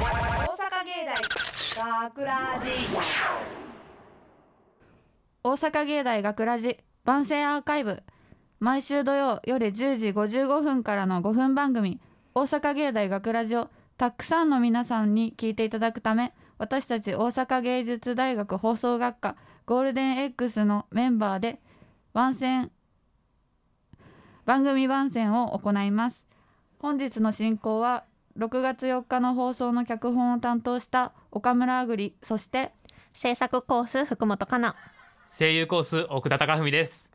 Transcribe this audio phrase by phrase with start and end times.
[0.00, 0.06] 芸
[1.76, 2.70] 大学ラジ。
[5.42, 8.02] 大阪芸大学ラジ番宣アーカイブ。
[8.60, 12.00] 毎週土曜夜10時55分からの5分番組
[12.34, 13.68] 「大阪芸大学ラジを
[13.98, 19.36] たくさんの皆さんに聞いていただくため私たち大阪芸術大学放送学科
[19.66, 21.60] ゴールデン X のメンバーで
[22.14, 22.70] 番宣
[24.46, 26.24] 番組番宣を行います。
[26.78, 28.04] 本日の進行は
[28.40, 32.72] 6月4日の放送の脚本を担当した岡村あぐりそして
[33.12, 34.76] 制作コース福本かな。
[35.26, 37.12] 声優コース奥田貴文です。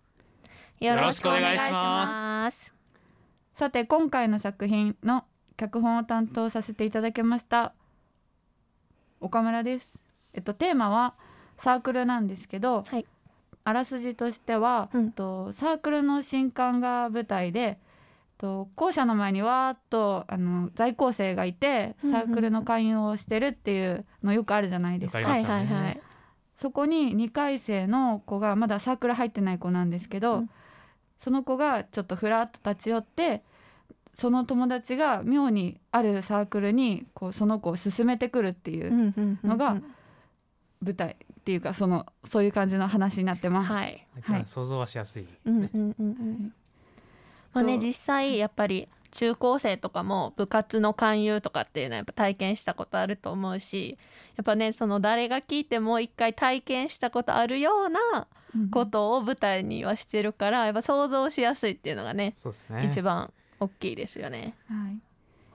[0.79, 2.71] よろしくお願いします。
[3.55, 5.25] さて今回の作品の
[5.57, 7.73] 脚本を担当させていただきました
[9.19, 9.95] 岡村です。
[10.33, 11.15] えっとテーマは
[11.57, 13.07] サークルなんですけど、はい。
[13.63, 15.05] あらすじとしては、うん。
[15.05, 17.79] えっとサークルの新刊が舞台で、
[18.37, 25.19] と校舎の前にわーっとあの在校生がいてサークルの勧誘をしてるっていうのよくあるじゃないですか。
[25.19, 26.01] はいはいはい。
[26.55, 30.49] そこに2回生の子がまだサークル入ってない子なんですけど、うん。
[31.19, 33.43] その子がちょっとふらっと立ち寄って
[34.13, 39.81] その友達が妙にあるサークルにこうその子を勧めてくるっていうのが
[40.81, 43.73] 舞台っていうかそのそういう感じの話になってます。
[43.73, 44.07] はい。
[44.25, 46.53] じゃあ想像はしやすいですね、うんうんうんうん
[47.55, 53.97] まあねと実際やっぱり中高生とかも部活の勧誘とかっていうのはやっぱ体験したことあると思うし
[54.35, 62.87] やっぱねその誰が聞いても一回体験したことあるようなうんことを舞台にはしてるからやっぱ想像しやすいっていうのがねそうですね。
[62.89, 64.53] 一番大きいですよね。
[64.69, 64.99] はい。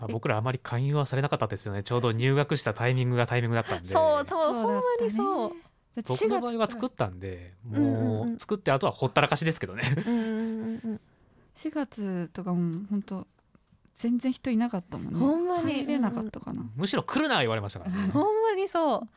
[0.01, 1.83] まあ、僕らあまり勧誘はされなかったですよね。
[1.83, 3.89] ちょうど入学したタイミングがタイミングだったんで。
[3.89, 5.53] そうそうほんまにそう。
[6.06, 9.83] 僕の場合は4作ったんでもう作ってあとはほったらかしですけどね。
[10.06, 11.01] うんうんうんうん
[11.62, 13.27] 4月とかも本当
[13.94, 15.20] 全然人いなかったもんね。
[15.20, 16.62] ほんまに入れなかったかな。
[16.75, 19.08] むしろ来るな言われましたからね ほんまにそう。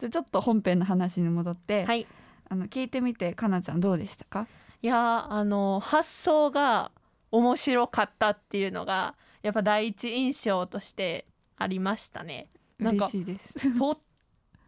[0.00, 2.06] でちょっと本編の話に戻って、はい。
[2.48, 4.46] あの聞いてみてかなちゃんどうでしたか？
[4.82, 6.92] いやーあの発想が
[7.30, 11.26] 面白かったっていうのがやっぱ第一印象として
[11.56, 12.48] ありましたね。
[12.78, 13.58] なんか嬉しいです。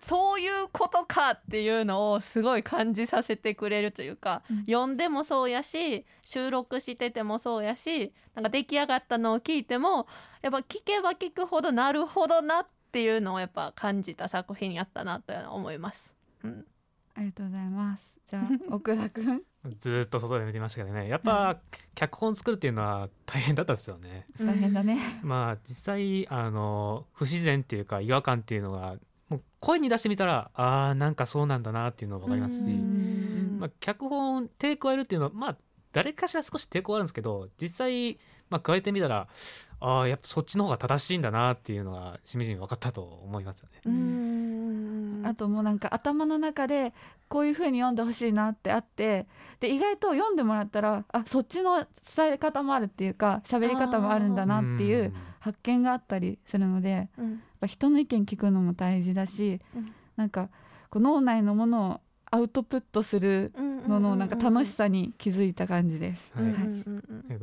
[0.04, 10.08] そそういうことかっていうのをすごい感じさせてくれるというか、うん読んでもそうやし収録しててもそうやしなんか出来上がったのを聞いても
[10.42, 16.14] やっぱ聞けば聞くほどなるほどなっていうのをやっぱ感じた作品やったなと思います。
[16.42, 16.64] うん、
[17.14, 18.16] ありがとうございます。
[18.26, 18.42] じゃあ
[18.74, 19.42] 奥田くん。
[19.78, 21.58] ずーっと外で見てましたけどねやっぱ
[21.94, 25.20] 脚本作るっていうのは大変だったですよね大変だね。
[25.22, 28.96] まあ実際あの不自然っていうか違和感っていうのが
[29.28, 33.56] もう声に出してみたらあーなんかそうなんだなっていうのが分かりますし、うん。
[33.60, 35.56] まあ、脚本抵抗あるっていうのはまあ
[35.92, 38.18] 誰かしら少し抵抗あるんですけど実際、
[38.50, 39.28] まあ、加えてみたら
[39.80, 43.80] ああやっぱそっちの方が正しいんだなっていうのがしみじみ分かったと思いますよね。
[43.86, 45.22] うん。
[45.24, 46.92] あともうなんか頭の中で
[47.28, 49.26] こういう風に読んでほしいなってあって
[49.60, 51.86] で意外と読んでもらったらあそっちの
[52.16, 55.12] 伝え方もあるっていうか喋り方もあるんだなっていう
[55.44, 59.92] 発見があったりするのでやっうんぱ人の意見聞くのも大事だし、うん。
[60.16, 60.48] なんか
[60.88, 62.00] こう脳内のものを
[62.30, 63.52] アウトプットする
[63.86, 66.32] ののなんか楽しさに気づいた感じです。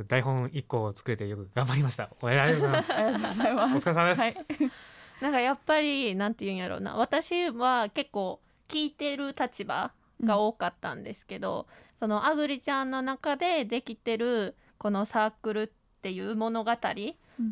[0.08, 2.10] 台本1個を作れてよく頑張りました。
[2.20, 2.92] お疲れ様です。
[2.92, 4.34] はい。
[5.22, 6.96] なんかやっぱりなんて言うんやろうな。
[6.96, 9.92] 私は結構聞いてる立場
[10.24, 11.68] が多かったんですけど、
[12.00, 16.72] そのあぐりちゃんの中でできてるこのサークルっていう物語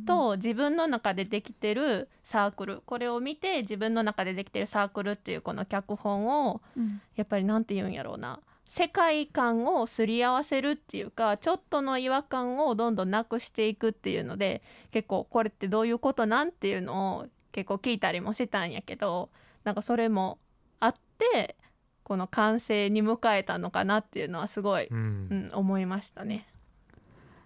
[0.07, 7.01] と自分の中でできてるサークルこれを見て自分の中でできてるサークルっていうこの脚本をうん。
[7.17, 8.41] やっぱりなんて言うんやろうな。
[8.69, 14.63] 世界観をすり合わせるっていうかちょっとの違和感をどんどんなくしていくっていうので
[14.93, 19.31] 結構これってどういうことなんていうのを結構聞いたりもしたんやけど
[19.65, 20.39] なんかそれも
[20.79, 21.57] あって
[22.05, 26.49] この完成に迎えたのかなっていうのはすごい、ううんん、思いましたね。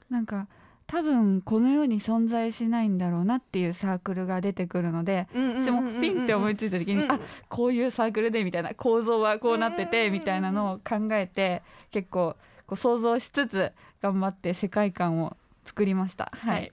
[0.09, 0.47] なんか
[0.87, 7.11] 多分この世に存在しないんだろうなっていうサークルが出てくるので私もピンって思いついた時に、うん。
[7.11, 7.19] あ
[7.49, 12.37] こういうサークルでみたいな構造はこうなっててうんみたいなのを考えて結構
[12.67, 13.73] こう想像しつつ
[14.03, 16.31] 頑張って世界観を作りました。
[16.37, 16.70] ははいい、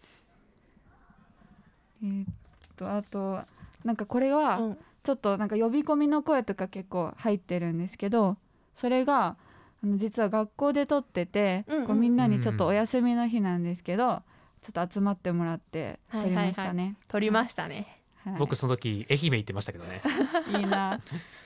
[2.03, 2.25] えーっ
[2.75, 3.41] とあと
[3.83, 4.77] なんかこれはうん。
[5.03, 8.38] ちょっとなんか呼び込みの声とか結構入ってるんですけど
[8.75, 9.36] それが
[9.83, 14.22] あの実は学校で撮ってて、うんうんこうみんなにちょっとお休みの日なんですけど、
[14.62, 16.95] ちょっと集まってもらって撮りましたね。
[17.07, 17.98] 撮りましたね。
[18.24, 20.00] はい僕その時愛媛行ってましたけどね。
[20.56, 21.00] いいな。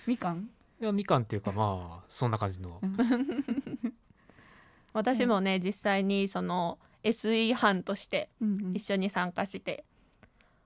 [0.06, 0.50] みかん？
[0.82, 2.82] いやみかんっていうかまあそんな感じの。
[4.92, 9.86] 私もね、実際にその SE 班としてうんうん一緒に参加して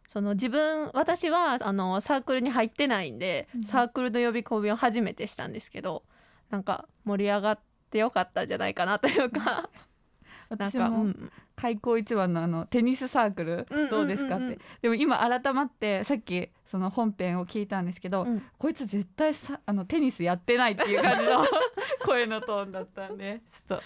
[0.08, 6.04] その自分私はあのサークルに入ってないんで、うんサークルの呼び込みを初めてしたんですけど
[6.50, 7.60] なんか盛り上がっ
[7.90, 9.70] てよかったんじゃないかなというか。
[10.50, 18.44] なんか、う私もん、開校一番のあのテニスサークルうんどうですかって、うんうんうんでも今改まってさっきその本編を聞いたんですけど、うん。
[18.58, 21.46] こいつ絶対さあのテニスやってないっていう感じの
[22.06, 23.84] 声のトーンだったんでちょっと。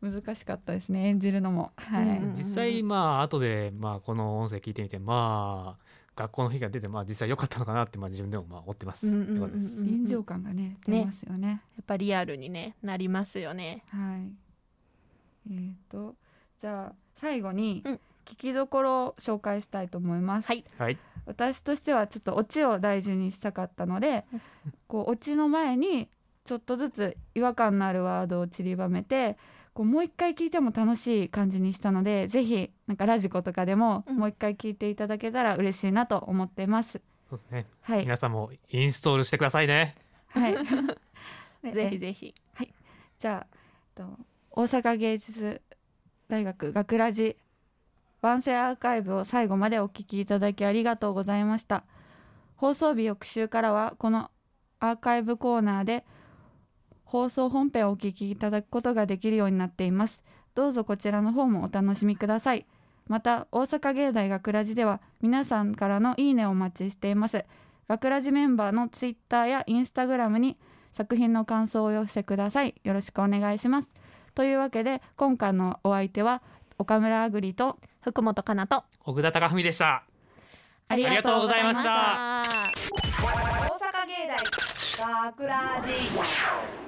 [0.00, 1.08] 難しかったですね。
[1.08, 1.72] 演じるのも。
[1.76, 5.84] はい、実際まあ後でまあこの音声聞いてみてまあ
[6.18, 9.06] 学校の日が出てまあ実際良かったのかなってまあ自分でもまあ思ってます。
[9.06, 11.62] 臨場感がね出ますよね。
[11.76, 13.84] やっぱリアルにねなりますよね。
[13.88, 14.32] はい。
[15.50, 16.16] えー、と
[16.60, 18.00] じゃあ最後にうん。
[18.28, 20.62] 聞きどころを紹介したいと思います、はい。
[20.76, 20.98] はい。
[21.24, 24.26] 私としてはちょっとオチを大事にしたかったので
[24.86, 26.08] こうオチの前に
[26.44, 29.38] ちょっとずつ違和感のあるワードを散りばめて
[29.74, 37.00] こうもう一回聞いても楽しい感じにしたのでぜひなんかラジコとかでもうんもう一回聞いていただけたら嬉しいなと思ってます。
[37.28, 37.66] そうですね。
[37.82, 39.96] はい、皆さんもインストールしてくださいね。
[40.28, 40.54] はい、
[41.62, 42.34] で ぜひぜひ。
[43.18, 43.56] じゃあ
[43.96, 44.18] えっと
[44.50, 45.60] 大阪芸術
[46.28, 47.36] 大学学ラジ
[48.20, 51.84] 万世アーカイブを最後までお聞きいただきありがとうございました
[52.56, 54.30] 放送日翌週からはこの
[54.80, 56.04] アーカイブコーナーで
[57.08, 60.22] 放送本編をお聞きいただくことができるようになっています。
[60.54, 62.66] どうぞこちらの方もお楽しみください。
[63.06, 67.46] また大阪芸大学ラジでは皆さんからのいいねをお待ちしています。
[67.88, 70.58] 学ラジメンバーのツイッターやインスタグラムに
[70.92, 72.74] 作品の感想をお寄せください。
[72.84, 73.90] よろしくお願いします。
[74.34, 76.42] というわけで今回のお相手は
[76.76, 80.04] 岡村あぐりと福本かなと奥田貴文でした。
[80.88, 82.42] ありがとうございました。
[82.42, 83.58] ありがとうございました。
[83.62, 84.28] 大阪芸
[84.98, 86.87] 大学ラジ